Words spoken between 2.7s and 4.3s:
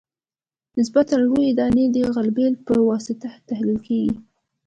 واسطه تحلیل کیږي